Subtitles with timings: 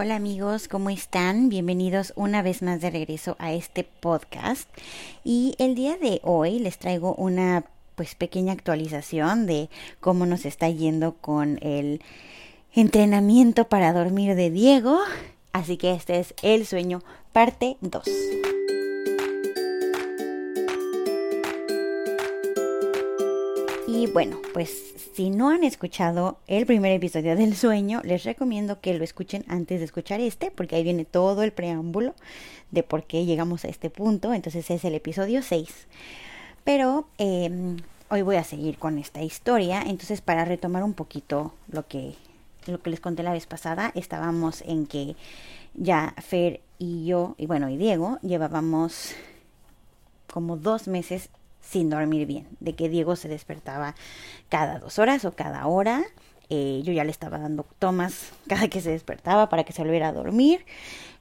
[0.00, 1.48] Hola amigos, ¿cómo están?
[1.48, 4.68] Bienvenidos una vez más de regreso a este podcast.
[5.24, 7.64] Y el día de hoy les traigo una
[7.96, 12.00] pues pequeña actualización de cómo nos está yendo con el
[12.74, 15.00] entrenamiento para dormir de Diego.
[15.52, 17.02] Así que este es El sueño
[17.32, 18.04] parte 2.
[23.88, 28.94] Y bueno, pues si no han escuchado el primer episodio del sueño, les recomiendo que
[28.94, 32.14] lo escuchen antes de escuchar este, porque ahí viene todo el preámbulo
[32.70, 34.32] de por qué llegamos a este punto.
[34.32, 35.88] Entonces es el episodio 6.
[36.62, 37.78] Pero em,
[38.10, 39.82] hoy voy a seguir con esta historia.
[39.82, 42.14] Entonces para retomar un poquito lo que,
[42.68, 45.16] lo que les conté la vez pasada, estábamos en que
[45.74, 49.16] ya Fer y yo, y bueno, y Diego, llevábamos
[50.32, 51.28] como dos meses
[51.68, 53.94] sin dormir bien, de que Diego se despertaba
[54.48, 56.02] cada dos horas o cada hora.
[56.50, 60.08] Eh, yo ya le estaba dando tomas cada que se despertaba para que se volviera
[60.08, 60.64] a dormir.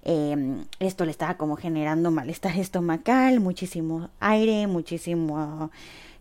[0.04, 5.70] Em, esto le estaba como generando malestar estomacal, muchísimo aire, muchísimo,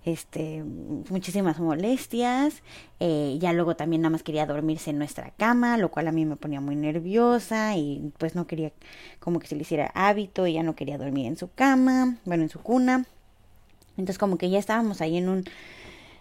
[0.05, 2.65] este, muchísimas molestias.
[2.99, 6.25] Eh, ya luego también nada más quería dormirse en nuestra cama, lo cual a mí
[6.25, 8.73] me ponía muy nerviosa y pues no quería
[9.21, 12.43] como que se le hiciera hábito y ya no quería dormir en su cama, bueno,
[12.43, 13.05] en su cuna.
[13.97, 15.45] Entonces como que ya estábamos ahí en un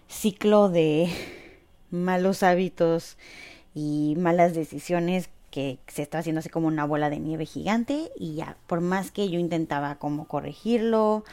[0.07, 1.09] ciclo de
[1.91, 3.17] malos hábitos
[3.73, 8.35] y malas decisiones que se estaba haciendo así como una bola de nieve gigante y
[8.35, 11.23] ya por más que yo intentaba como corregirlo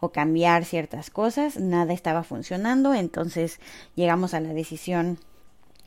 [0.00, 3.60] o cambiar ciertas cosas, nada estaba funcionando, entonces
[3.94, 5.18] llegamos a la decisión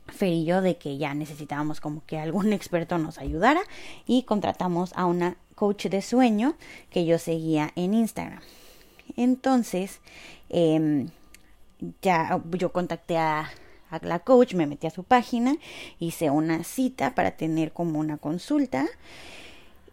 [0.08, 3.60] Fer y yo de que ya necesitábamos como que algún experto nos ayudara
[4.06, 6.54] y contratamos a una coach de sueño
[6.90, 8.40] que yo seguía en Instagram.
[9.16, 10.00] Entonces,
[10.48, 11.08] em,
[12.00, 13.50] ya yo contacté a,
[14.00, 15.56] la coach, me metí a su página,
[15.98, 18.86] hice una cita para tener como una consulta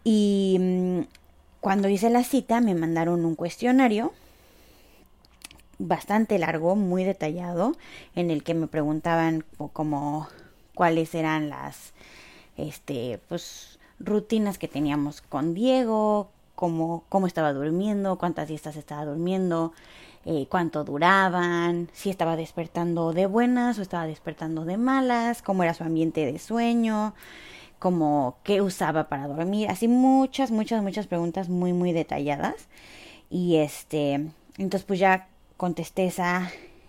[0.04, 1.00] y mm,
[1.60, 4.14] cuando hice la cita me mandaron un cuestionario
[5.78, 7.76] bastante largo, muy detallado,
[8.14, 10.28] en el que me preguntaban como
[10.74, 11.92] cuáles eran las
[12.56, 16.30] este pues rutinas que teníamos con Diego,
[16.60, 19.72] cómo, cómo estaba durmiendo, cuántas siestas estaba durmiendo,
[20.26, 25.72] eh, cuánto duraban, si estaba despertando de buenas o estaba despertando de malas, cómo era
[25.72, 27.14] su ambiente de sueño,
[27.78, 32.68] cómo qué usaba para dormir, así muchas, muchas, muchas preguntas muy, muy detalladas.
[33.30, 34.26] Y este,
[34.58, 36.12] entonces pues ya contesté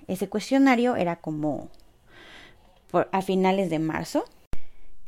[0.08, 1.70] ese cuestionario, era como
[3.14, 4.26] a finales de marzo.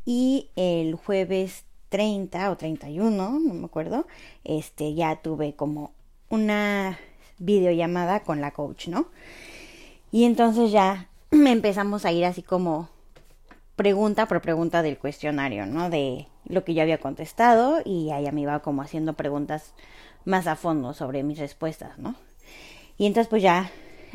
[0.05, 4.07] Y el jueves 30 o 31, no me acuerdo,
[4.43, 5.91] este, ya tuve como
[6.27, 6.97] una
[7.37, 9.05] videollamada con la coach, ¿no?
[10.11, 12.89] Y entonces ya empezamos a ir así como
[13.75, 15.91] pregunta por pregunta del cuestionario, ¿no?
[15.91, 19.75] De lo que yo había contestado y ella me iba como haciendo preguntas
[20.25, 22.15] más a fondo sobre mis respuestas, ¿no?
[22.97, 23.69] Y entonces pues ya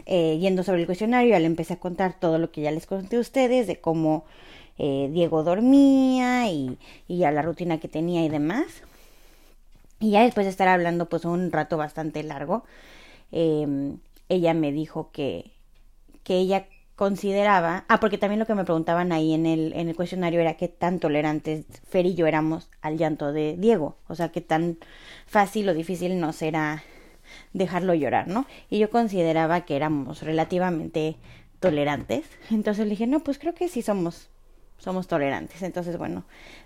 [0.05, 2.87] eh, yendo sobre el cuestionario ya le empecé a contar todo lo que ya les
[2.87, 4.25] conté a ustedes de cómo
[4.79, 6.79] eh, Diego dormía y,
[7.09, 8.83] y a la rutina que tenía y demás.
[10.01, 12.65] Y ya después de estar hablando pues un rato bastante largo,
[13.33, 15.53] em, ella me dijo que,
[16.23, 19.97] que ella consideraba, ah, porque también lo que me preguntaban ahí en el, en el
[19.97, 24.31] cuestionario era qué tan tolerantes Fer y yo éramos al llanto de Diego, o sea,
[24.31, 24.79] qué tan
[25.27, 26.83] fácil o difícil nos era
[27.53, 28.47] dejarlo llorar, ¿no?
[28.69, 31.17] Y yo consideraba que éramos relativamente
[31.61, 34.29] tolerantes, entonces le dije, no, pues creo que sí somos
[34.79, 35.63] somos tolerantes.
[35.63, 36.25] Entonces, bueno,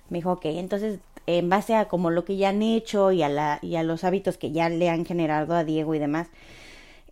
[0.08, 3.28] me dijo, ok, entonces en base a como lo que ya han hecho y a,
[3.28, 6.28] la, y a los hábitos que ya le han generado a Diego y demás,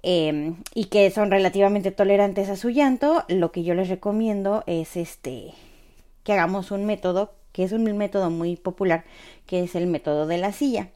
[0.03, 4.97] eh, y que son relativamente tolerantes a su llanto, lo que yo les recomiendo es
[4.97, 5.53] este
[6.25, 9.05] que hagamos un método que es un método muy popular,
[9.47, 10.89] que es el método de la silla.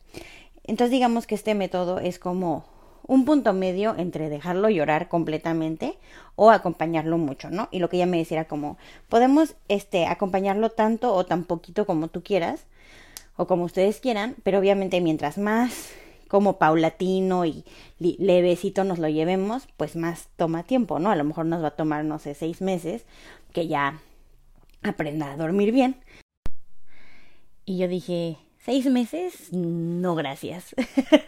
[0.63, 2.65] Entonces digamos que este método es como
[3.07, 5.99] un punto medio entre dejarlo llorar completamente
[6.37, 7.69] o acompañarlo mucho, ¿no?
[7.71, 8.79] Y lo que ella me decía era como,
[9.09, 12.67] podemos este, acompañarlo tanto o tan poquito como tú quieras
[13.37, 15.91] o como ustedes quieran, pero obviamente mientras más
[16.29, 17.65] como paulatino y
[17.99, 21.11] levecito nos lo llevemos, pues más toma tiempo, ¿no?
[21.11, 23.05] A lo mejor nos va a tomar, no sé, seis meses
[23.53, 24.01] que ya
[24.83, 25.97] aprenda a dormir bien.
[27.65, 30.75] Y yo dije, seis meses, no gracias.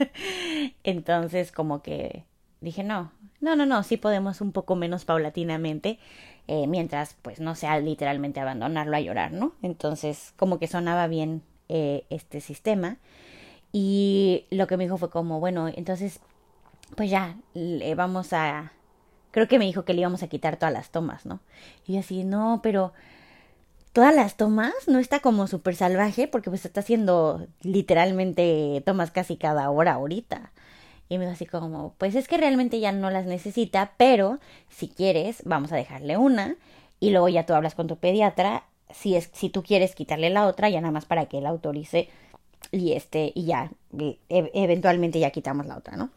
[0.85, 2.25] Entonces como que
[2.61, 5.99] dije, no, no, no, no, sí podemos un poco menos paulatinamente,
[6.49, 9.53] eh, mientras pues no sea literalmente abandonarlo a llorar, ¿no?
[9.63, 12.97] Entonces como que sonaba bien eh, este sistema
[13.71, 16.21] y lo que me dijo fue como, bueno, entonces
[16.95, 18.73] pues ya, le vamos a...
[19.31, 21.41] Creo que me dijo que le íbamos a quitar todas las tomas, ¿no?
[21.87, 22.95] Y yo así, no, pero
[23.97, 29.39] todas las tomas, no está como súper salvaje porque pues está haciendo literalmente tomas casi
[29.39, 30.53] cada hora ahorita.
[31.09, 34.39] Y me dijo así como, pues es que realmente ya no las necesita, pero
[34.69, 36.57] si quieres, vamos a dejarle una
[37.01, 40.47] y luego ya tú hablas con tu pediatra si es si tú quieres quitarle la
[40.47, 42.11] otra ya nada más para que él autorice
[42.73, 46.11] y este y ya e, eventualmente ya quitamos la otra, ¿no?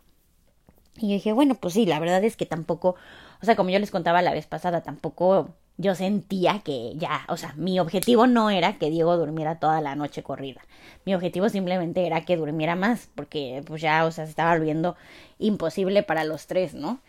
[0.98, 2.96] Y yo dije, bueno, pues sí, la verdad es que tampoco,
[3.42, 7.38] o sea, como yo les contaba la vez pasada, tampoco yo sentía que ya, o
[7.38, 10.62] sea, mi objetivo no era que Diego durmiera toda la noche corrida.
[11.06, 14.98] Mi objetivo simplemente era que durmiera más, porque pues ya, o sea, se estaba volviendo
[15.40, 17.00] imposible para los tres, ¿no?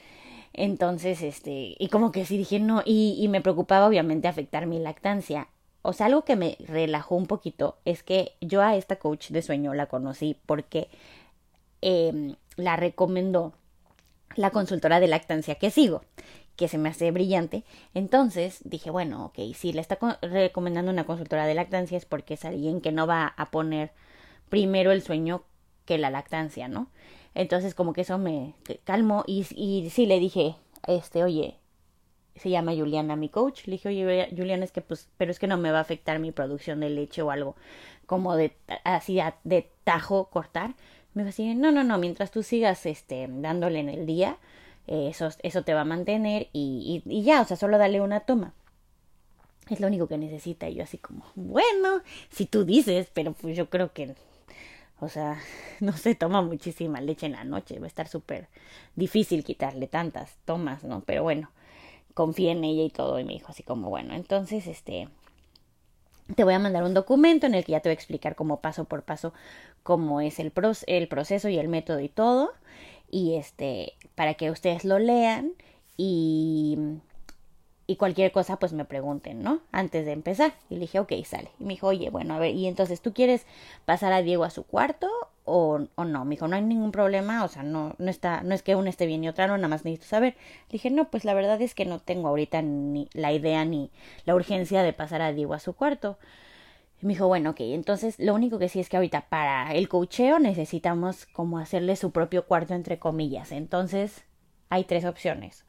[0.53, 4.79] Entonces, este, y como que sí dije no, y, y me preocupaba obviamente afectar mi
[4.79, 5.49] lactancia.
[5.83, 9.43] O sea, algo que me relajó un poquito es que yo a esta coach de
[9.43, 10.89] sueño la conocí porque
[11.83, 13.53] eh, la recomendó
[14.37, 16.03] la consultora de lactancia que sigo
[16.61, 17.65] que se me hace brillante.
[17.95, 22.45] Entonces dije, bueno, ok, si le está recomendando una consultora de lactancia es porque es
[22.45, 23.93] alguien que no va a poner
[24.51, 25.43] primero el sueño
[25.87, 26.91] que la lactancia, ¿no?
[27.35, 28.53] Entonces como que eso me
[28.85, 30.55] calmó y, y sí le dije,
[30.87, 31.57] este, oye,
[32.37, 33.67] se llama Juliana, mi coach.
[33.67, 36.19] Le dije, oye, Juliana, es que pues, pero es que no me va a afectar
[36.19, 37.57] mi producción de leche o algo
[38.05, 38.55] como de
[38.85, 40.75] así de tajo cortar.
[41.15, 44.37] Me dijo así, no, no, no, mientras tú sigas este dándole en el día,
[44.91, 48.55] eso, eso te va a mantener y, y, ya, o sea, solo dale una toma.
[49.69, 50.69] Es lo único que necesita.
[50.69, 54.17] Y yo así como, bueno, si tú dices, pero pues yo creo que,
[54.99, 55.39] o sea,
[55.81, 57.79] no se toma muchísima leche en la noche.
[57.79, 58.49] Va a estar súper
[58.97, 61.03] difícil quitarle tantas tomas, ¿no?
[61.03, 61.51] Pero bueno,
[62.15, 63.21] confié en ella y todo.
[63.21, 65.09] Y me dijo así como, bueno, entonces, este,
[66.35, 68.61] te voy a mandar un documento en el que ya te voy a explicar como
[68.61, 69.33] paso por paso
[69.85, 70.53] cómo es el,
[70.89, 72.53] el proceso y el método y todo
[73.11, 75.53] y este para que ustedes lo lean
[75.97, 76.79] y
[77.91, 79.63] y cualquier cosa pues me pregunten, ¿no?
[79.73, 80.53] Antes de empezar.
[80.69, 81.51] Y le dije, ok, sale.
[81.59, 83.47] Y me dijo, oye, bueno, a ver, y entonces tú quieres
[83.85, 85.09] pasar a Diego a su cuarto
[85.45, 86.25] o, o no?
[86.25, 88.91] Me dijo, no hay ningún problema, o sea, no, no está, no es que una
[88.91, 90.35] esté bien y otra no, nada más necesito saber.
[90.69, 93.91] Le dije, no, pues la verdad es que no tengo ahorita ni la idea ni
[94.25, 96.17] la urgencia de pasar a Diego a su cuarto.
[97.03, 99.89] Y me dijo, bueno, ok, entonces lo único que sí es que ahorita para el
[99.89, 103.53] cocheo necesitamos como hacerle su propio cuarto entre comillas.
[103.53, 104.25] Entonces
[104.69, 105.65] hay tres opciones.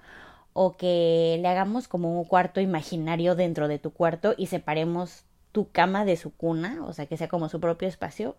[0.54, 5.24] O que le hagamos como un cuarto imaginario dentro de tu cuarto y separemos
[5.54, 8.36] tu cama de su cuna, o sea, que sea como su propio espacio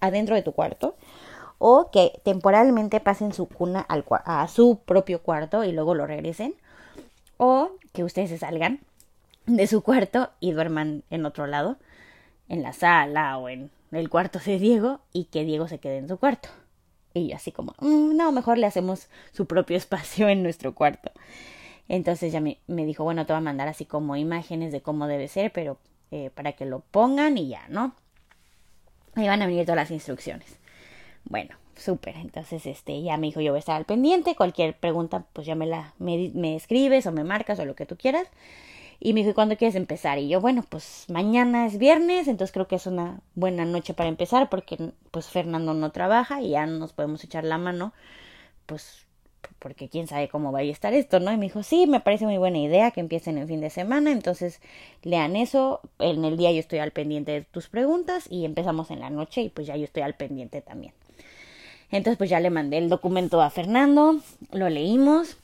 [0.00, 0.96] adentro de tu cuarto.
[1.58, 6.56] O que temporalmente pasen su cuna al, a su propio cuarto y luego lo regresen.
[7.36, 8.80] O que ustedes se salgan
[9.46, 11.76] de su cuarto y duerman en otro lado
[12.48, 16.08] en la sala o en el cuarto de Diego y que Diego se quede en
[16.08, 16.48] su cuarto.
[17.14, 21.12] Y yo así como, mm, no, mejor le hacemos su propio espacio en nuestro cuarto.
[21.88, 25.06] Entonces ya me, me, dijo, bueno, te voy a mandar así como imágenes de cómo
[25.06, 25.78] debe ser, pero
[26.10, 27.94] eh, para que lo pongan y ya, ¿no?
[29.14, 30.58] Ahí van a venir todas las instrucciones.
[31.24, 32.16] Bueno, súper.
[32.16, 34.34] Entonces, este, ya me dijo, yo voy a estar al pendiente.
[34.34, 37.86] Cualquier pregunta, pues ya me la, me, me escribes o me marcas o lo que
[37.86, 38.28] tú quieras.
[39.00, 40.18] Y me dijo, ¿cuándo quieres empezar?
[40.18, 44.08] Y yo, bueno, pues mañana es viernes, entonces creo que es una buena noche para
[44.08, 47.92] empezar porque pues Fernando no trabaja y ya nos podemos echar la mano,
[48.66, 49.04] pues
[49.58, 51.32] porque quién sabe cómo va a estar esto, ¿no?
[51.32, 54.12] Y me dijo, sí, me parece muy buena idea que empiecen el fin de semana,
[54.12, 54.60] entonces
[55.02, 59.00] lean eso, en el día yo estoy al pendiente de tus preguntas y empezamos en
[59.00, 60.94] la noche y pues ya yo estoy al pendiente también.
[61.90, 64.20] Entonces pues ya le mandé el documento a Fernando,
[64.50, 65.38] lo leímos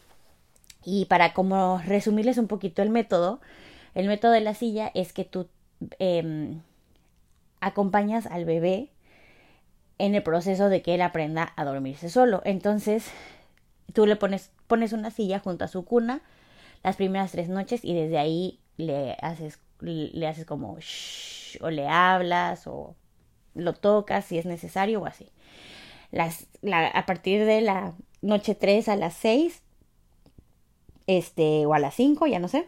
[0.84, 3.40] y para como resumirles un poquito el método,
[3.94, 5.48] el método de la silla es que tú
[5.98, 6.60] em,
[7.60, 8.90] acompañas al bebé
[9.98, 12.40] en el proceso de que él aprenda a dormirse solo.
[12.44, 13.10] Entonces,
[13.92, 16.22] tú le pones, pones una silla junto a su cuna
[16.82, 21.86] las primeras tres noches y desde ahí le haces, le haces como shh, o le
[21.86, 22.94] hablas o
[23.54, 25.30] lo tocas si es necesario o así.
[26.10, 29.62] Las, la, a partir de la noche 3 a las 6
[31.18, 32.66] este, o a las 5, ya no sé,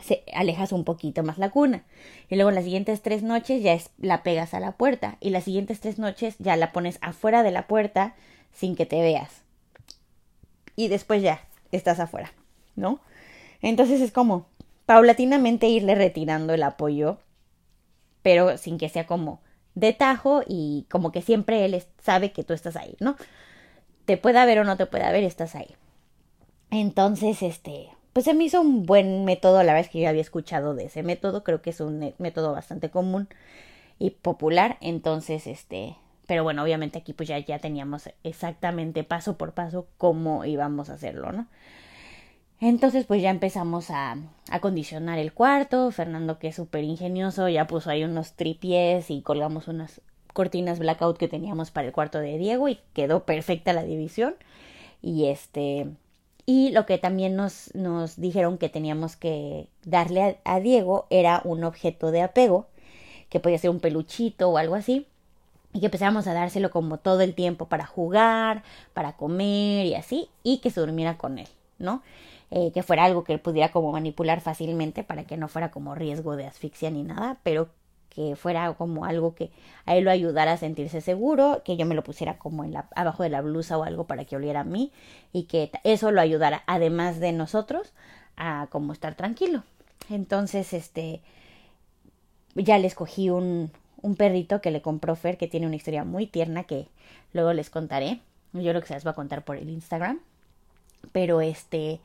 [0.00, 1.82] se alejas un poquito más la cuna.
[2.28, 5.16] Y luego las siguientes tres noches ya es, la pegas a la puerta.
[5.18, 8.14] Y las siguientes tres noches ya la pones afuera de la puerta
[8.52, 9.42] sin que te veas.
[10.76, 11.40] Y después ya
[11.72, 12.32] estás afuera,
[12.76, 13.00] ¿no?
[13.60, 14.46] Entonces es como
[14.86, 17.18] paulatinamente irle retirando el apoyo,
[18.22, 19.40] pero sin que sea como
[19.74, 23.16] de tajo y como que siempre él sabe que tú estás ahí, ¿no?
[24.04, 25.74] Te pueda ver o no te pueda ver, estás ahí.
[26.72, 30.22] Entonces, este, pues se me hizo un buen método, la verdad es que yo había
[30.22, 33.28] escuchado de ese método, creo que es un método bastante común
[33.98, 39.52] y popular, entonces, este, pero bueno, obviamente aquí pues ya, ya teníamos exactamente paso por
[39.52, 41.46] paso cómo íbamos a hacerlo, ¿no?
[42.58, 44.16] Entonces pues ya empezamos a
[44.50, 49.68] acondicionar el cuarto, Fernando que es súper ingenioso ya puso ahí unos tripies y colgamos
[49.68, 50.00] unas
[50.32, 54.36] cortinas blackout que teníamos para el cuarto de Diego y quedó perfecta la división
[55.02, 55.88] y este
[56.46, 61.64] y lo que también nos, nos dijeron que teníamos que darle a, Diego era un
[61.64, 62.66] objeto de apego
[63.28, 65.06] que podía ser un peluchito o algo así
[65.72, 70.28] y que empezáramos a dárselo como todo el tiempo para jugar, para comer y así,
[70.42, 72.02] y que se durmiera con él, ¿no?
[72.50, 75.94] Eh, que fuera algo que él pudiera como manipular fácilmente para que no fuera como
[75.94, 77.70] riesgo de asfixia ni nada, pero
[78.14, 79.50] que fuera como algo que
[79.86, 82.88] a él lo ayudara a sentirse seguro, que yo me lo pusiera como en la,
[82.94, 84.92] abajo de la blusa o algo para que oliera a mí
[85.32, 87.92] y que eso lo ayudara, además de nosotros,
[88.36, 89.62] a como estar tranquilo.
[90.10, 91.22] Entonces, este,
[92.54, 93.70] ya le escogí un,
[94.02, 96.88] un perrito que le compró Fer, que tiene una historia muy tierna que
[97.32, 98.20] luego les contaré.
[98.52, 100.20] Yo creo que se las va a contar por el Instagram.
[101.12, 102.00] Pero este,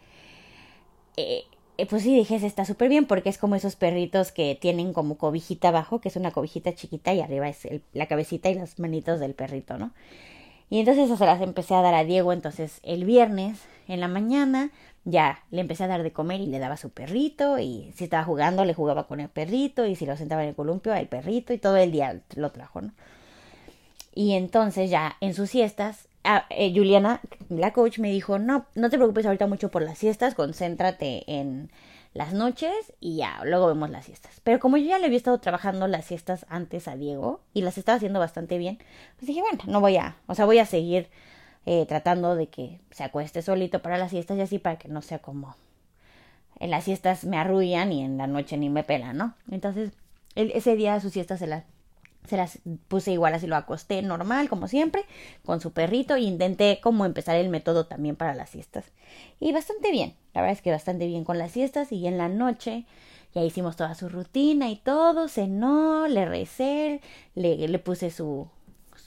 [1.18, 1.44] eh,
[1.86, 5.68] pues sí, dije, está súper bien porque es como esos perritos que tienen como cobijita
[5.68, 9.36] abajo, que es una cobijita chiquita y arriba es la cabecita y las manitos del
[9.36, 9.92] perrito, ¿no?
[10.70, 14.72] Y entonces se las empecé a dar a Diego, entonces el viernes en la mañana
[15.06, 18.26] ya le empecé a dar de comer y le daba su perrito y si estaba
[18.26, 21.54] jugando le jugaba con el perrito y si lo sentaba en el columpio el perrito
[21.54, 22.92] y todo el día lo trajo, ¿no?
[24.14, 26.08] Y entonces ya en sus siestas
[26.50, 30.36] Eh, Juliana, la coach, me dijo, no, no te preocupes ahorita mucho por las siestas,
[30.36, 31.72] concéntrate en
[32.14, 34.42] las noches y ya, luego vemos las siestas.
[34.44, 37.78] Pero como yo ya le había estado trabajando las siestas antes a Diego y las
[37.78, 38.78] estaba haciendo bastante bien,
[39.18, 41.10] pues dije, bueno, no voy a, o sea, voy a seguir
[41.66, 45.02] eh, tratando de que se acueste solito para las siestas y así para que no
[45.02, 45.56] sea como
[46.60, 49.36] en las siestas me arrullan y en la noche ni me pelan, ¿no?
[49.52, 49.92] Entonces,
[50.36, 51.64] ese día sus siestas se las
[52.28, 55.06] se las puse igual así lo acosté normal como siempre
[55.46, 58.92] con su perrito e intenté como empezar el método también para las siestas.
[59.40, 62.30] Y bastante bien la verdad es que bastante bien con las siestas y en la
[62.30, 62.86] noche
[63.34, 67.02] ya hicimos toda su rutina y todo cenó le recé
[67.36, 68.48] le, le puse su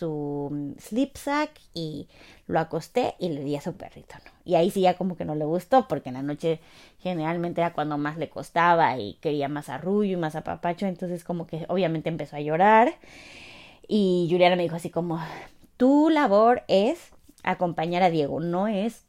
[0.00, 2.08] su mm, sleep sack y
[2.46, 4.30] lo acosté y le di a su perrito, ¿no?
[4.44, 6.58] Y ahí sí ya como que no le gustó porque en la noche
[6.98, 11.46] generalmente era cuando más le costaba y quería más arrullo y más apapacho, entonces como
[11.46, 12.94] que obviamente empezó a llorar
[13.86, 15.20] y Juliana me dijo así como,
[15.76, 17.10] tu labor es
[17.42, 19.04] acompañar a Diego, no es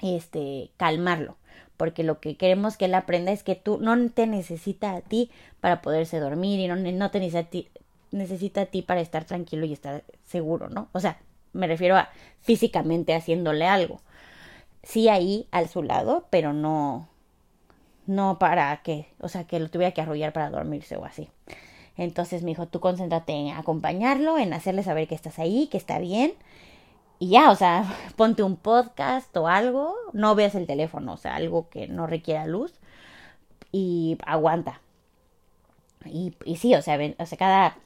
[0.00, 1.36] este calmarlo
[1.82, 5.32] porque lo que queremos que él aprenda es que tú no te necesita a ti
[5.60, 7.70] para poderse dormir y no, no te necesita a ti,
[8.12, 10.88] necesita a ti para estar tranquilo y estar seguro, ¿no?
[10.92, 11.18] O sea,
[11.52, 14.00] me refiero a físicamente haciéndole algo.
[14.82, 17.08] Sí ahí al su lado, pero no
[18.06, 21.28] no para que, o sea, que lo tuviera que arrullar para dormirse o así.
[21.96, 25.98] Entonces me dijo, tú concéntrate en acompañarlo, en hacerle saber que estás ahí, que está
[25.98, 26.34] bien.
[27.18, 27.84] Y ya, o sea,
[28.16, 32.46] ponte un podcast o algo, no veas el teléfono, o sea, algo que no requiera
[32.46, 32.74] luz
[33.70, 34.80] y aguanta.
[36.04, 37.76] Y sí, o sea, o sea, cada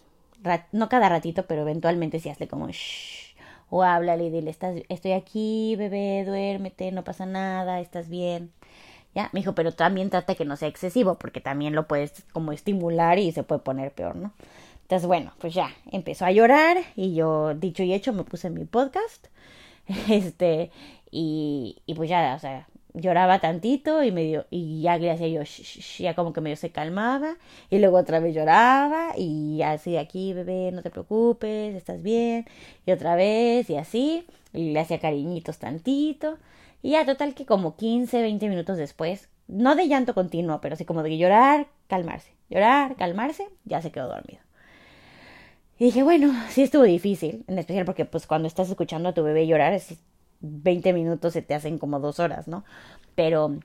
[0.73, 3.35] no cada ratito, pero eventualmente si hazle como shh,
[3.71, 8.53] o háblale y dile, estás, estoy aquí, bebé, duérmete, no pasa nada, estás bien.
[9.15, 12.53] Ya, me dijo, pero también trata que no sea excesivo, porque también lo puedes como
[12.53, 14.33] estimular y se puede poner peor, ¿no?
[14.83, 18.55] Entonces, bueno, pues ya, empezó a llorar y yo, dicho y hecho, me puse en
[18.55, 19.27] mi podcast.
[20.09, 20.71] Este,
[21.11, 25.43] y, y pues ya, o sea, lloraba tantito y medio y ya le hacía yo
[25.99, 27.37] ya como que medio se calmaba
[27.69, 32.47] y luego otra vez lloraba y así aquí bebé no te preocupes estás bien
[32.87, 36.39] y otra vez y así y le hacía cariñitos tantito
[36.83, 40.87] y ya total que como 15 20 minutos después no de llanto continuo pero así
[40.87, 44.41] como de llorar calmarse llorar calmarse ya se quedó dormido.
[45.79, 49.23] Y dije bueno sí estuvo difícil en especial porque pues cuando estás escuchando a tu
[49.23, 49.99] bebé llorar es
[50.41, 52.65] 20 minutos se te hacen como dos horas, ¿no?
[53.15, 53.59] Pero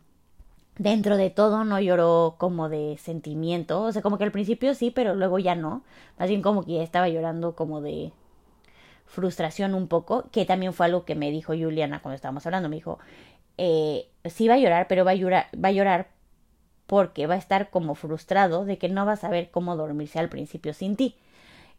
[0.77, 4.91] dentro de todo no lloró como de sentimiento, o sea, como que al principio sí,
[4.91, 5.83] pero luego ya no,
[6.17, 8.11] más bien como que ya estaba llorando como de
[9.05, 12.77] frustración un poco, que también fue algo que me dijo Juliana cuando estábamos hablando, me
[12.77, 12.99] dijo,
[13.57, 16.09] eh, sí va a llorar, pero va a llorar, va a llorar
[16.87, 20.29] porque va a estar como frustrado de que no va a saber cómo dormirse al
[20.29, 21.15] principio sin ti.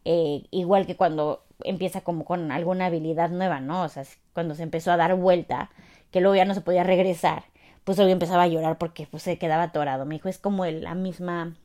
[0.05, 3.83] Eh, igual que cuando empieza como con alguna habilidad nueva, ¿no?
[3.83, 4.03] O sea,
[4.33, 5.69] cuando se empezó a dar vuelta,
[6.11, 7.43] que luego ya no se podía regresar,
[7.83, 10.05] pues luego empezaba a llorar porque pues, se quedaba atorado.
[10.05, 11.55] Me dijo, es como el, la misma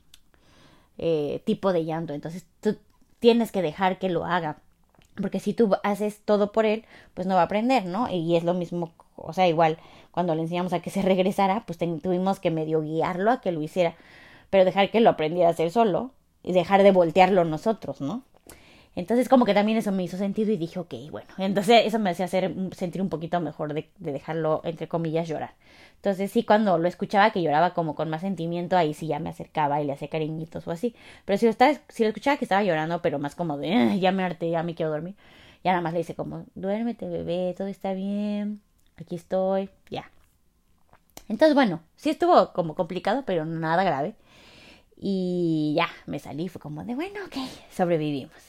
[0.98, 2.12] eh, tipo de llanto.
[2.12, 2.76] Entonces tú
[3.20, 4.58] tienes que dejar que lo haga.
[5.20, 8.08] Porque si tú haces todo por él, pues no va a aprender, ¿no?
[8.08, 9.78] Y es lo mismo, o sea, igual
[10.12, 13.62] cuando le enseñamos a que se regresara, pues tuvimos que medio guiarlo a que lo
[13.62, 13.96] hiciera,
[14.50, 16.12] pero dejar que lo aprendiera a hacer solo
[16.42, 18.22] y dejar de voltearlo nosotros, ¿no?
[18.96, 22.10] Entonces como que también eso me hizo sentido y dije, ok, bueno, entonces eso me
[22.10, 25.54] hacía hacer, sentir un poquito mejor de, de dejarlo, entre comillas, llorar.
[25.96, 29.30] Entonces sí, cuando lo escuchaba que lloraba como con más sentimiento, ahí sí ya me
[29.30, 30.94] acercaba y le hacía cariñitos o así.
[31.24, 34.12] Pero si lo, estaba, si lo escuchaba que estaba llorando, pero más como de, ya
[34.12, 35.16] me harté, ya me quiero dormir,
[35.64, 38.60] ya nada más le dice como, duérmete bebé, todo está bien,
[38.96, 40.10] aquí estoy, ya.
[41.28, 44.14] Entonces bueno, sí estuvo como complicado, pero nada grave.
[45.00, 47.36] Y ya, me salí, fue como de, bueno, ok,
[47.70, 48.47] sobrevivimos.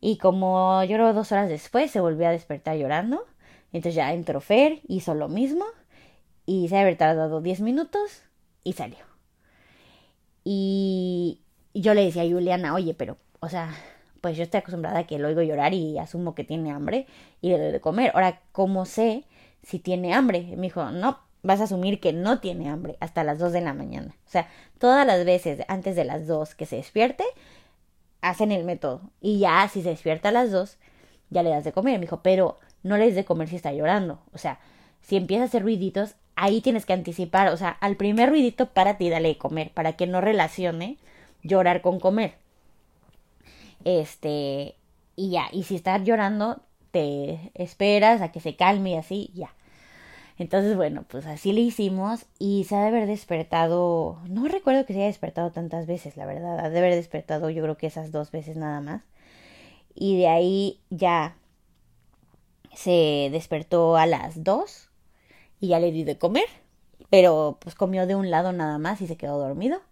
[0.00, 3.26] Y como lloró dos horas después, se volvió a despertar llorando.
[3.72, 5.64] Entonces ya entró Fer, hizo lo mismo.
[6.46, 8.22] Y se había tardado diez minutos
[8.64, 8.98] y salió.
[10.42, 11.42] Y
[11.74, 13.74] yo le decía a Juliana, oye, pero, o sea,
[14.20, 17.06] pues yo estoy acostumbrada a que lo oigo llorar y asumo que tiene hambre
[17.40, 18.12] y le doy de comer.
[18.14, 19.24] Ahora, ¿cómo sé
[19.62, 20.54] si tiene hambre?
[20.56, 23.74] me dijo, no, vas a asumir que no tiene hambre hasta las dos de la
[23.74, 24.14] mañana.
[24.26, 27.24] O sea, todas las veces antes de las dos que se despierte,
[28.22, 29.02] hacen el método.
[29.20, 30.78] Y ya si se despierta a las dos,
[31.30, 31.94] ya le das de comer.
[31.98, 34.20] Me dijo, pero no le des de comer si está llorando.
[34.32, 34.58] O sea,
[35.02, 37.48] si empieza a hacer ruiditos, ahí tienes que anticipar.
[37.48, 40.96] O sea, al primer ruidito, párate y dale de comer, para que no relacione
[41.42, 42.34] llorar con comer.
[43.84, 44.74] Este,
[45.16, 46.60] y ya, y si está llorando,
[46.90, 49.54] te esperas a que se calme y así, ya.
[50.40, 54.94] Entonces, bueno, pues así le hicimos y se ha de haber despertado, no recuerdo que
[54.94, 58.10] se haya despertado tantas veces, la verdad, ha de haber despertado yo creo que esas
[58.10, 59.02] dos veces nada más.
[59.94, 61.36] Y de ahí ya
[62.74, 64.88] se despertó a las dos
[65.60, 66.46] y ya le di de comer,
[67.10, 69.82] pero pues comió de un lado nada más y se quedó dormido.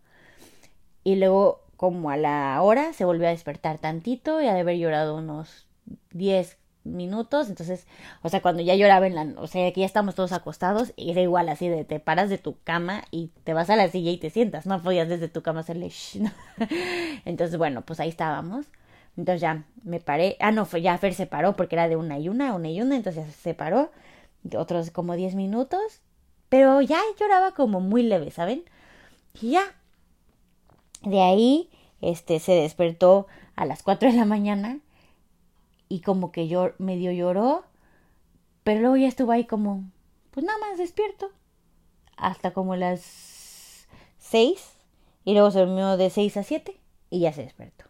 [1.05, 4.78] Y luego como a la hora se volvió a despertar tantito y ha de haber
[4.78, 5.67] llorado unos
[6.12, 6.57] 10,
[6.88, 7.87] minutos, entonces,
[8.23, 11.21] o sea, cuando ya lloraba en la, o sea, que ya estamos todos acostados, era
[11.21, 14.18] igual así de te paras de tu cama y te vas a la silla y
[14.18, 15.90] te sientas, no podías desde tu cama hacerle
[17.25, 18.66] entonces, bueno, pues ahí estábamos.
[19.16, 22.28] Entonces ya me paré, ah, no, ya Fer se paró porque era de una y
[22.28, 23.90] una, una y una, entonces ya se paró,
[24.57, 26.00] otros como 10 minutos,
[26.49, 28.62] pero ya lloraba como muy leve, ¿saben?
[29.40, 29.62] Y ya,
[31.02, 31.68] de ahí,
[32.00, 33.26] este, se despertó
[33.57, 34.78] a las 4 de la mañana
[35.88, 37.64] y como que yo medio lloró,
[38.65, 39.84] pero luego ya estuvo ahí como,
[40.30, 41.30] pues nada más despierto,
[42.17, 43.86] hasta como las
[44.19, 44.73] seis,
[45.25, 46.78] y luego se durmió de seis a siete
[47.10, 47.84] y ya se despertó.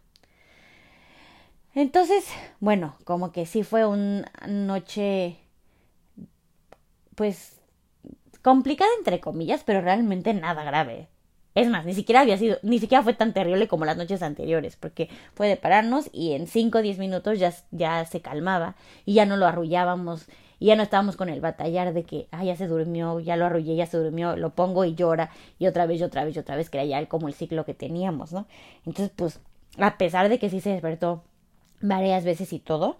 [1.75, 2.25] Entonces,
[2.59, 5.37] bueno, como que sí fue una noche,
[7.15, 7.59] pues,
[8.41, 11.07] complicada entre comillas, pero realmente nada grave.
[11.59, 14.77] Es más, ni siquiera había sido, ni siquiera fue tan terrible como las noches anteriores,
[14.77, 19.15] porque fue de pararnos y en 5 o 10 minutos ya, ya se calmaba y
[19.15, 22.55] ya no lo arrullábamos y ya no estábamos con el batallar de que, ah, ya
[22.55, 25.99] se durmió, ya lo arrullé, ya se durmió, lo pongo y llora y otra vez
[25.99, 28.47] y otra vez y otra vez, que era ya como el ciclo que teníamos, ¿no?
[28.85, 29.41] Entonces, pues,
[29.79, 31.23] a pesar de que sí se despertó
[31.81, 32.95] varias veces y todo,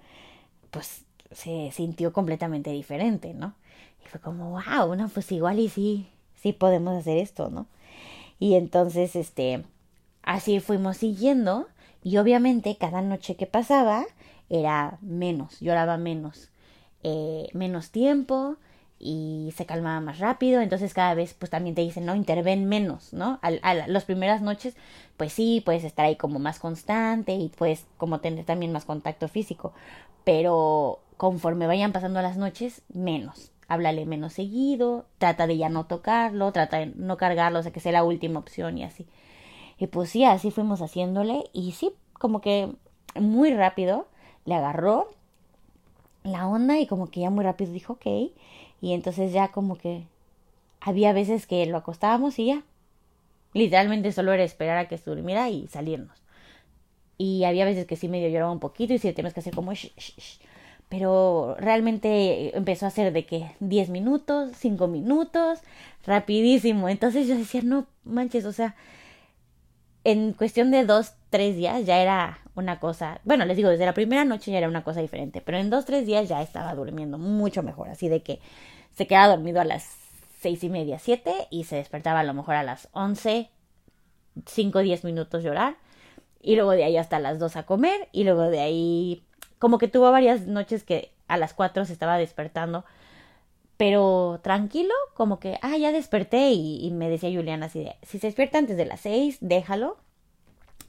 [0.69, 3.53] pues se sintió completamente diferente, ¿no?
[4.03, 7.67] Y fue como, wow, no, pues igual y sí, sí podemos hacer esto, ¿no?
[8.39, 9.63] Y entonces, este,
[10.23, 11.67] así fuimos siguiendo
[12.03, 14.05] y obviamente cada noche que pasaba
[14.49, 16.49] era menos, lloraba menos,
[17.03, 18.55] eh, menos tiempo
[18.97, 23.13] y se calmaba más rápido, entonces cada vez pues también te dicen, no, interven menos,
[23.13, 23.39] ¿no?
[23.41, 24.75] A, las primeras noches
[25.17, 29.27] pues sí, puedes estar ahí como más constante y puedes como tener también más contacto
[29.27, 29.73] físico,
[30.23, 36.51] pero conforme vayan pasando las noches, menos háblale menos seguido, trata de ya no tocarlo,
[36.51, 39.07] trata de no cargarlo, o sea que sea la última opción y así.
[39.77, 42.73] Y pues sí, así fuimos haciéndole y sí, como que
[43.15, 44.07] muy rápido
[44.45, 45.07] le agarró
[46.23, 48.05] la onda y como que ya muy rápido dijo ok
[48.81, 50.03] y entonces ya como que
[50.81, 52.63] había veces que lo acostábamos y ya.
[53.53, 56.21] Literalmente solo era esperar a que se durmiera y salirnos.
[57.17, 59.73] Y había veces que sí medio lloraba un poquito y sí tenemos que hacer como
[60.89, 65.59] pero realmente empezó a ser de que 10 minutos, 5 minutos,
[66.05, 66.89] rapidísimo.
[66.89, 68.75] Entonces yo decía, no manches, o sea,
[70.03, 73.93] en cuestión de 2, 3 días ya era una cosa, bueno, les digo, desde la
[73.93, 77.17] primera noche ya era una cosa diferente, pero en 2, 3 días ya estaba durmiendo
[77.17, 78.39] mucho mejor, así de que
[78.95, 79.95] se quedaba dormido a las
[80.39, 83.49] seis y media, 7 y se despertaba a lo mejor a las 11,
[84.45, 85.77] 5, 10 minutos llorar
[86.41, 89.23] y luego de ahí hasta las 2 a comer y luego de ahí
[89.59, 92.85] como que tuvo varias noches que a las cuatro se estaba despertando,
[93.77, 98.27] pero tranquilo, como que, ah, ya desperté y, me decía Juliana así de, si se
[98.27, 99.97] despierta antes de las seis, déjalo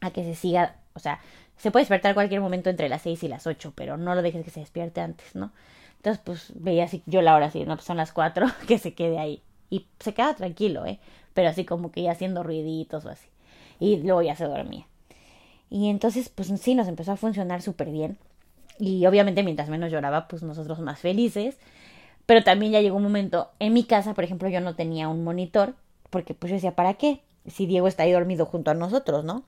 [0.00, 1.20] a que se siga, o sea,
[1.56, 4.44] se puede despertar cualquier momento entre las seis y las ocho, pero no lo dejes
[4.44, 5.52] que se despierte antes, ¿no?
[5.96, 8.94] Entonces, pues veía así, yo la hora así, no, pues son las cuatro, que se
[8.94, 9.42] quede ahí.
[9.68, 10.98] Y se queda tranquilo, ¿eh?
[11.34, 13.28] Pero así como que ya haciendo ruiditos o así.
[13.78, 14.86] Y luego ya se dormía.
[15.68, 18.18] Y entonces, pues sí, nos empezó a funcionar súper bien.
[18.80, 21.58] Y obviamente mientras menos lloraba, pues nosotros más felices.
[22.24, 25.22] Pero también ya llegó un momento, en mi casa, por ejemplo, yo no tenía un
[25.22, 25.74] monitor,
[26.08, 27.20] porque pues yo decía, ¿para qué?
[27.46, 29.44] Si Diego está ahí dormido junto a nosotros, ¿no?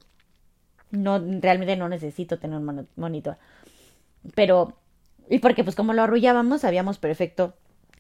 [0.90, 3.38] No, realmente no necesito tener un monitor.
[4.34, 4.74] Pero,
[5.30, 7.54] y porque pues como lo arrullábamos, sabíamos perfecto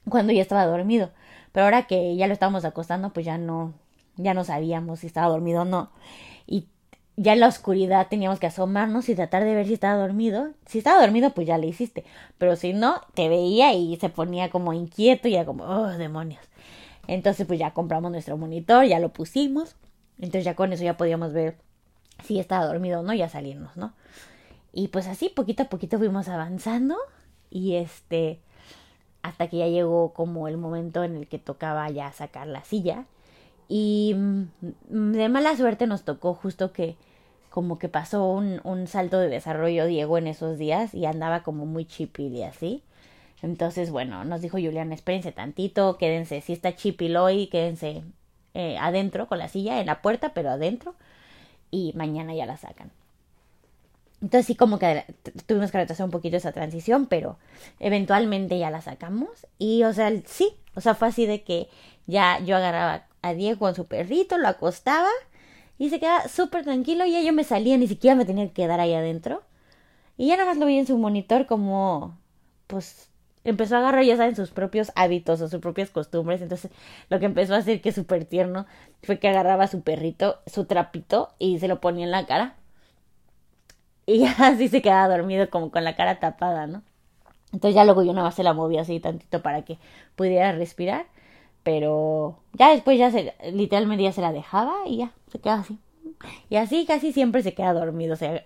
[0.08, 1.10] cuando ya estaba dormido.
[1.52, 3.72] Pero ahora que ya lo estábamos acostando, pues ya no,
[4.16, 5.90] ya no sabíamos si estaba dormido o no.
[6.46, 6.66] Y
[7.16, 10.50] ya en la oscuridad teníamos que asomarnos y tratar de ver si estaba dormido.
[10.66, 12.04] Si estaba dormido, pues ya le hiciste.
[12.38, 16.42] Pero si no, te veía y se ponía como inquieto y era como, oh, demonios.
[17.06, 19.76] Entonces, pues ya compramos nuestro monitor, ya lo pusimos.
[20.18, 21.56] Entonces ya con eso ya podíamos ver
[22.24, 23.92] si estaba dormido o no, ya salirnos, ¿no?
[24.72, 26.96] Y pues así, poquito a poquito fuimos avanzando.
[27.50, 28.40] Y este,
[29.22, 33.04] hasta que ya llegó como el momento en el que tocaba ya sacar la silla.
[33.74, 36.94] Y mm, de mala suerte nos tocó justo que
[37.48, 41.64] como que pasó un, un salto de desarrollo Diego en esos días y andaba como
[41.64, 42.82] muy chipil y así.
[43.40, 48.02] Entonces, bueno, nos dijo Julián, espérense tantito, quédense, si está chipil hoy, quédense
[48.52, 50.94] eh, adentro con la silla, en la puerta, pero adentro,
[51.70, 52.90] y mañana ya la sacan.
[54.20, 55.06] Entonces sí como que
[55.46, 57.38] tuvimos que retrasar un poquito esa transición, pero
[57.80, 59.46] eventualmente ya la sacamos.
[59.58, 61.70] Y o sea, sí, o sea, fue así de que
[62.06, 65.08] ya yo agarraba a Diego con su perrito, lo acostaba
[65.78, 68.80] y se quedaba súper tranquilo y yo me salía, ni siquiera me tenía que quedar
[68.80, 69.42] ahí adentro.
[70.16, 72.18] Y ya nada más lo vi en su monitor como,
[72.66, 73.10] pues,
[73.44, 76.42] empezó a agarrar, ya saben, sus propios hábitos o sus propias costumbres.
[76.42, 76.70] Entonces,
[77.08, 78.66] lo que empezó a hacer que súper tierno
[79.02, 82.56] fue que agarraba a su perrito, su trapito, y se lo ponía en la cara.
[84.06, 86.82] Y así se quedaba dormido como con la cara tapada, ¿no?
[87.52, 89.78] Entonces ya luego yo nada más se la movía así tantito para que
[90.16, 91.06] pudiera respirar.
[91.62, 95.78] Pero ya después ya se, literalmente ya se la dejaba y ya, se queda así.
[96.50, 98.14] Y así casi siempre se queda dormido.
[98.14, 98.42] O sea,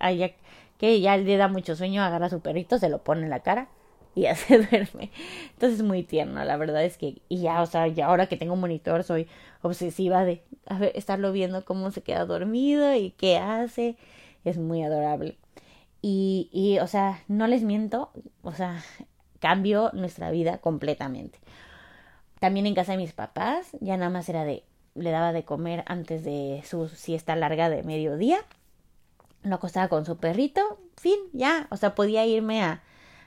[0.77, 3.41] que ya le da mucho sueño, agarra a su perrito, se lo pone en la
[3.41, 3.69] cara
[4.15, 5.11] y ya se duerme.
[5.53, 8.37] Entonces es muy tierno, la verdad es que, y ya, o sea, ya ahora que
[8.37, 9.27] tengo un monitor soy
[9.61, 10.43] obsesiva de
[10.95, 13.97] estarlo viendo cómo se queda dormido y qué hace.
[14.45, 15.37] Es muy adorable.
[16.01, 18.11] Y, y, o sea, no les miento,
[18.43, 18.81] o sea,
[19.39, 21.39] cambió nuestra vida completamente.
[22.39, 24.63] También en casa de mis papás, ya nada más era de,
[24.95, 28.37] le daba de comer antes de su siesta larga de mediodía.
[29.43, 30.61] Lo acostaba con su perrito,
[30.97, 32.83] fin, ya, o sea, podía irme a,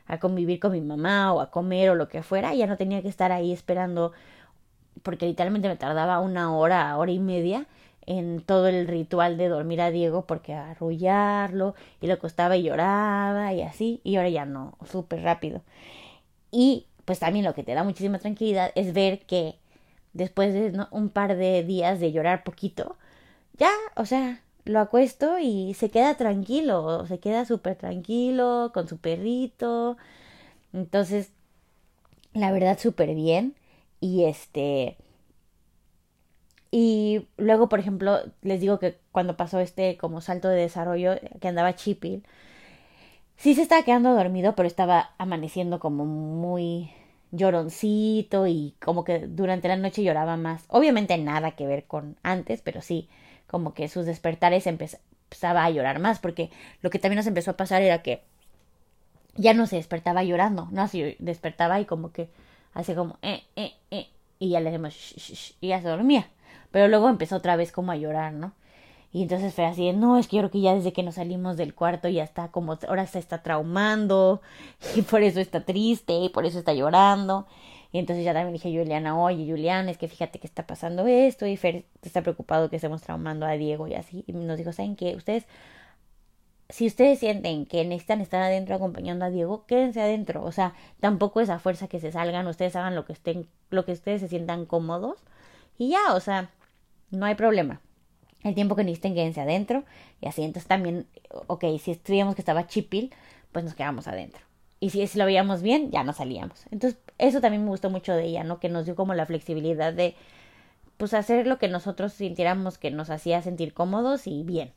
[0.06, 3.02] a convivir con mi mamá o a comer o lo que fuera, ya no tenía
[3.02, 4.12] que estar ahí esperando,
[5.02, 7.66] porque literalmente me tardaba una hora, hora y media
[8.06, 13.52] en todo el ritual de dormir a Diego porque arrullarlo y lo acostaba y lloraba
[13.52, 15.62] y así y ahora ya no, súper rápido.
[16.50, 19.56] Y pues también lo que te da muchísima tranquilidad es ver que
[20.12, 22.96] después de un par de días de llorar poquito,
[23.58, 28.98] ya, o sea, lo acuesto y se queda tranquilo, se queda súper tranquilo con su
[28.98, 29.96] perrito.
[30.72, 31.32] Entonces,
[32.34, 33.54] la verdad, súper bien.
[34.00, 34.96] Y este,
[36.70, 41.48] y luego, por ejemplo, les digo que cuando pasó este como salto de desarrollo que
[41.48, 42.24] andaba chipil,
[43.40, 46.90] sí se estaba quedando dormido, pero estaba amaneciendo como muy
[47.32, 50.64] lloroncito y como que durante la noche lloraba más.
[50.68, 53.08] Obviamente nada que ver con antes, pero sí,
[53.46, 56.50] como que sus despertares empezaba a llorar más, porque
[56.82, 58.22] lo que también nos empezó a pasar era que
[59.36, 60.82] ya no se despertaba llorando, ¿no?
[60.82, 62.28] Así despertaba y como que
[62.74, 66.28] hace como, eh, eh, eh, y ya le decimos, y ya se dormía.
[66.72, 68.52] Pero luego empezó otra vez como a llorar, ¿no?
[69.12, 71.56] Y entonces fue así, no, es que yo creo que ya desde que nos salimos
[71.56, 74.40] del cuarto ya está como, ahora se está traumando
[74.96, 77.46] y por eso está triste y por eso está llorando.
[77.92, 81.06] Y entonces ya también dije a Juliana, oye Juliana, es que fíjate que está pasando
[81.08, 84.24] esto y Fer está preocupado que estemos traumando a Diego y así.
[84.28, 85.16] Y nos dijo, ¿saben qué?
[85.16, 85.46] Ustedes,
[86.68, 90.44] si ustedes sienten que necesitan estar adentro acompañando a Diego, quédense adentro.
[90.44, 93.92] O sea, tampoco esa fuerza que se salgan, ustedes hagan lo que estén, lo que
[93.92, 95.18] ustedes se sientan cómodos.
[95.78, 96.50] Y ya, o sea,
[97.10, 97.80] no hay problema.
[98.42, 99.84] El tiempo que necesiten quédense adentro
[100.20, 100.42] y así.
[100.42, 101.06] Entonces también,
[101.46, 103.12] ok, si estudiamos que estaba chipil,
[103.52, 104.42] pues nos quedamos adentro.
[104.80, 106.64] Y si, si lo veíamos bien, ya no salíamos.
[106.70, 108.60] Entonces, eso también me gustó mucho de ella, ¿no?
[108.60, 110.14] Que nos dio como la flexibilidad de,
[110.96, 114.72] pues, hacer lo que nosotros sintiéramos que nos hacía sentir cómodos y bien.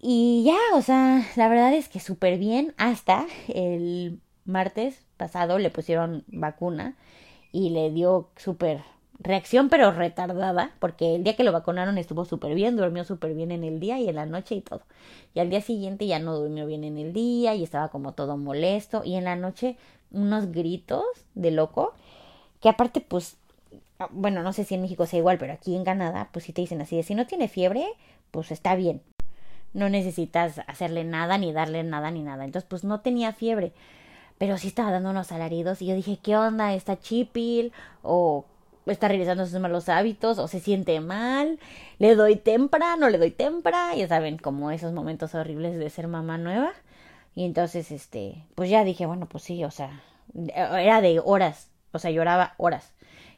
[0.00, 2.74] Y ya, o sea, la verdad es que súper bien.
[2.76, 6.96] Hasta el martes pasado le pusieron vacuna
[7.52, 8.82] y le dio súper
[9.22, 13.50] reacción pero retardada, porque el día que lo vacunaron estuvo súper bien, durmió súper bien
[13.50, 14.82] en el día y en la noche y todo.
[15.34, 18.36] Y al día siguiente ya no durmió bien en el día y estaba como todo
[18.36, 19.76] molesto y en la noche
[20.10, 21.04] unos gritos
[21.34, 21.94] de loco,
[22.60, 23.36] que aparte pues,
[24.10, 26.62] bueno, no sé si en México sea igual, pero aquí en Canadá pues si te
[26.62, 27.86] dicen así de si no tiene fiebre,
[28.30, 29.02] pues está bien.
[29.74, 32.44] no necesitas hacerle nada, ni darle nada, ni nada.
[32.44, 33.72] Entonces, pues no tenía fiebre,
[34.38, 36.74] pero sí estaba dando unos alaridos y yo dije, ¿qué onda?
[36.74, 37.72] ¿Está chipil?
[38.02, 38.44] ¿O
[38.86, 40.38] está realizando sus malos hábitos?
[40.38, 41.58] ¿O se siente mal?
[41.98, 42.96] ¿Le doy tempra?
[42.96, 43.94] ¿No le doy tempra?
[43.94, 46.72] Ya saben, como esos momentos horribles de ser mamá nueva.
[47.34, 50.02] Y entonces, este, pues ya dije, bueno, pues sí, o sea,
[50.34, 52.92] era de horas, o sea, lloraba horas.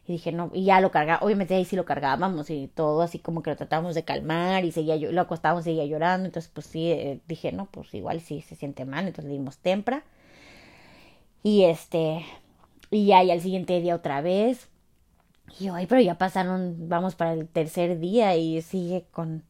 [0.06, 3.18] Y dije, no, y ya lo cargaba, obviamente ahí sí lo cargábamos y todo, así
[3.18, 6.26] como que lo tratábamos de calmar y seguía, lo acostábamos seguía llorando.
[6.26, 9.58] Entonces, pues sí, eh, dije, no, pues igual sí se siente mal, entonces le dimos
[9.58, 10.04] tempra.
[11.42, 12.24] Y este,
[12.90, 14.68] y ya, y al siguiente día otra vez.
[15.58, 19.44] Y ay, pero ya pasaron, vamos para el tercer día y sigue con,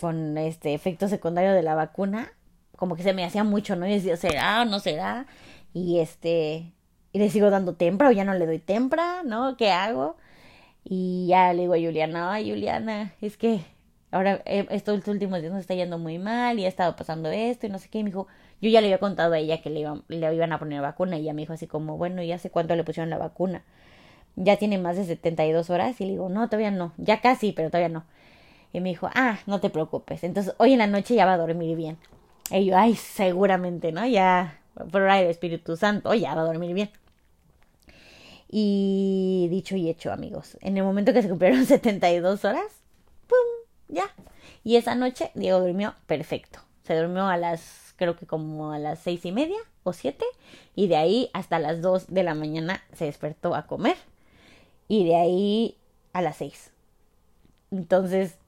[0.00, 2.32] con este efecto secundario de la vacuna.
[2.76, 3.86] Como que se me hacía mucho, ¿no?
[3.86, 5.26] Y decía, ¿será o no será?
[5.72, 6.72] Y este,
[7.12, 9.56] y le sigo dando tempra o ya no le doy tempra, ¿no?
[9.56, 10.16] ¿Qué hago?
[10.84, 13.64] Y ya le digo a Juliana, ay Juliana, es que
[14.10, 17.66] ahora eh, estos últimos días nos está yendo muy mal y ha estado pasando esto
[17.66, 17.98] y no sé qué.
[18.00, 18.26] Y me dijo,
[18.60, 21.18] yo ya le había contado a ella que le, iban, le iban a poner vacuna
[21.18, 23.64] y ella me dijo así como, bueno, ya sé cuánto le pusieron la vacuna.
[24.36, 27.70] Ya tiene más de 72 horas y le digo, no, todavía no, ya casi, pero
[27.70, 28.04] todavía no.
[28.72, 30.24] Y me dijo, ah, no te preocupes.
[30.24, 31.98] Entonces hoy en la noche ya va a dormir bien.
[32.50, 34.06] Y yo, ay, seguramente, ¿no?
[34.06, 36.90] Ya, por ahí el Espíritu Santo, ya va a dormir bien.
[38.50, 40.58] Y dicho y hecho, amigos.
[40.60, 42.82] En el momento que se cumplieron 72 horas,
[43.26, 43.38] ¡pum!
[43.88, 44.04] Ya.
[44.64, 46.60] Y esa noche Diego durmió perfecto.
[46.84, 50.24] Se durmió a las, creo que como a las seis y media o siete.
[50.74, 53.96] Y de ahí hasta las dos de la mañana se despertó a comer.
[54.88, 55.76] Y de ahí
[56.12, 56.72] a las seis.
[57.70, 58.38] Entonces,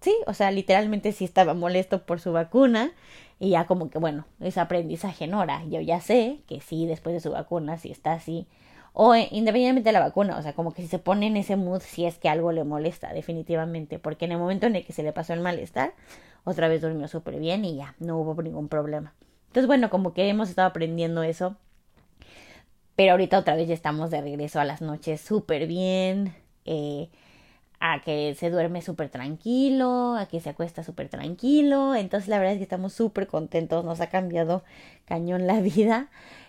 [0.00, 2.92] sí, o sea, literalmente sí estaba molesto por su vacuna.
[3.38, 5.64] Y ya como que, bueno, es aprendizaje, Nora.
[5.66, 8.46] Yo ya sé que sí, después de su vacuna, sí está así
[8.94, 11.56] o eh, independientemente de la vacuna, o sea, como que si se pone en ese
[11.56, 14.92] mood si es que algo le molesta, definitivamente, porque en el momento en el que
[14.92, 15.94] se le pasó el malestar,
[16.44, 19.12] otra vez durmió súper bien y ya, no hubo ningún problema.
[19.48, 21.56] Entonces, bueno, como que hemos estado aprendiendo eso,
[22.96, 27.08] pero ahorita otra vez ya estamos de regreso a las noches súper bien, eh,
[27.80, 32.54] a que se duerme súper tranquilo, a que se acuesta súper tranquilo, entonces la verdad
[32.54, 34.64] es que estamos súper contentos, nos ha cambiado
[35.04, 36.08] cañón la vida.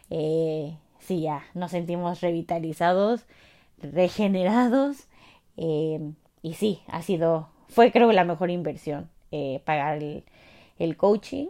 [0.10, 3.26] Eh, sí, ya nos sentimos revitalizados,
[3.82, 5.08] regenerados.
[5.58, 6.00] Eh,
[6.42, 9.10] y sí, ha sido, fue creo la mejor inversión
[9.66, 10.02] pagar
[10.78, 11.48] el, coaching.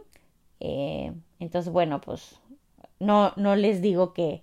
[0.60, 2.40] Eh, entonces, bueno, pues
[3.00, 4.42] no, no les digo que,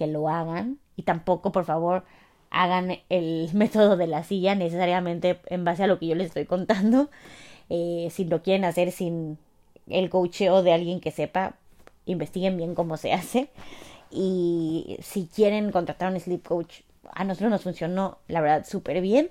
[0.00, 2.04] que lo hagan y tampoco, por favor,
[2.48, 6.46] hagan el método de la silla necesariamente en base a lo que yo les estoy
[6.46, 7.10] contando.
[7.68, 9.36] si lo quieren hacer sin
[9.88, 11.56] el coacheo de alguien que sepa,
[12.06, 13.50] investiguen bien cómo se hace.
[14.10, 16.80] Y si quieren contratar un sleep coach,
[17.12, 19.30] a nosotros nos funcionó, la verdad, súper bien.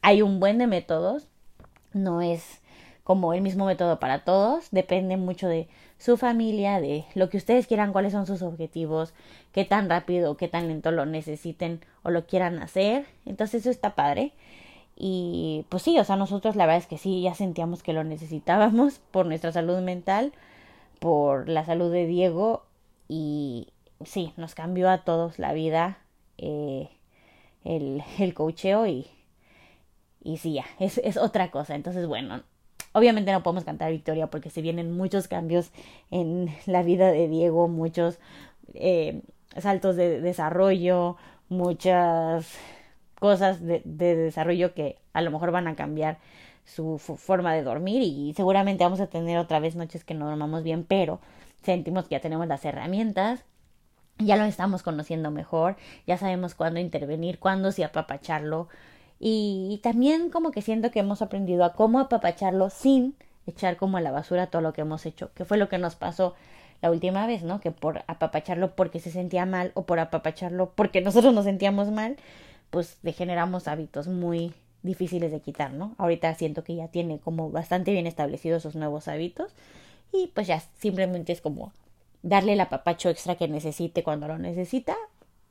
[0.00, 1.26] Hay un buen de métodos.
[1.92, 2.60] No es
[3.02, 4.68] como el mismo método para todos.
[4.70, 9.12] Depende mucho de su familia, de lo que ustedes quieran, cuáles son sus objetivos,
[9.52, 13.06] qué tan rápido qué tan lento lo necesiten o lo quieran hacer.
[13.26, 14.32] Entonces eso está padre.
[14.96, 18.04] Y pues sí, o sea, nosotros la verdad es que sí, ya sentíamos que lo
[18.04, 20.32] necesitábamos por nuestra salud mental,
[21.00, 22.64] por la salud de Diego
[23.08, 23.68] y,
[24.04, 25.98] sí, nos cambió a todos la vida
[26.38, 26.88] eh,
[27.64, 29.06] el, el cocheo y,
[30.22, 31.74] y sí, ya, es, es otra cosa.
[31.74, 32.42] Entonces, bueno,
[32.98, 35.70] obviamente no podemos cantar victoria porque se vienen muchos cambios
[36.10, 38.18] en la vida de Diego, muchos
[38.74, 39.22] eh,
[39.56, 41.16] saltos de desarrollo,
[41.48, 42.54] muchas
[43.18, 46.18] cosas de, de, desarrollo que a lo mejor van a cambiar
[46.64, 50.62] su forma de dormir y seguramente vamos a tener otra vez noches que no dormamos
[50.62, 51.20] bien, pero
[51.62, 53.44] sentimos que ya tenemos las herramientas
[54.18, 58.68] ya lo estamos conociendo mejor, ya sabemos cuándo intervenir, cuándo sí apapacharlo
[59.20, 64.00] y, también como que siento que hemos aprendido a cómo apapacharlo sin echar como a
[64.00, 66.34] la basura todo lo que hemos hecho, que fue lo que nos pasó
[66.80, 67.60] la última vez, ¿no?
[67.60, 72.16] Que por apapacharlo porque se sentía mal o por apapacharlo porque nosotros nos sentíamos mal,
[72.70, 74.52] pues degeneramos hábitos muy
[74.82, 75.94] difíciles de quitar, ¿no?
[75.98, 79.52] Ahorita siento que ya tiene como bastante bien establecidos esos nuevos hábitos
[80.12, 81.72] y pues ya simplemente es como
[82.22, 84.96] darle el apapacho extra que necesite cuando lo necesita,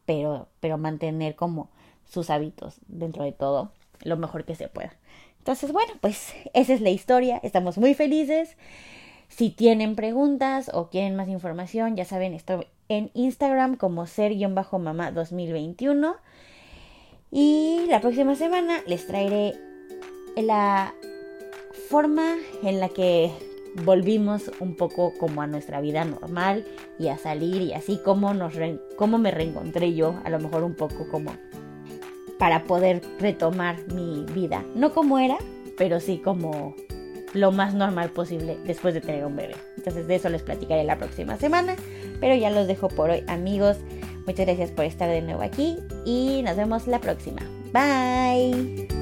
[0.05, 1.69] pero, pero mantener como
[2.09, 3.71] sus hábitos dentro de todo
[4.03, 4.93] lo mejor que se pueda.
[5.39, 8.57] Entonces, bueno, pues esa es la historia, estamos muy felices.
[9.29, 16.15] Si tienen preguntas o quieren más información, ya saben, estoy en Instagram como ser-mamá 2021.
[17.31, 19.53] Y la próxima semana les traeré
[20.37, 20.93] la
[21.89, 23.31] forma en la que
[23.85, 26.65] volvimos un poco como a nuestra vida normal
[26.99, 28.53] y a salir y así como, nos
[28.95, 31.31] como me reencontré yo, a lo mejor un poco como
[32.37, 34.63] para poder retomar mi vida.
[34.75, 35.37] No como era,
[35.77, 36.75] pero sí como
[37.33, 39.55] lo más normal posible después de tener un bebé.
[39.77, 41.75] Entonces de eso les platicaré la próxima semana,
[42.19, 43.77] pero ya los dejo por hoy amigos.
[44.25, 47.41] Muchas gracias por estar de nuevo aquí y nos vemos la próxima.
[47.71, 48.96] Bye.